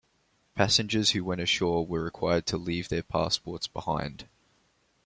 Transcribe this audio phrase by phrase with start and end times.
[0.55, 4.27] Passengers who went ashore were required to leave their passports behind.